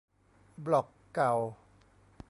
[0.65, 1.33] บล็อกเก่า